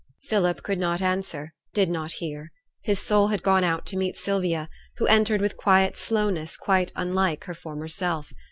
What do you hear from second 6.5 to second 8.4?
quite unlike her former self.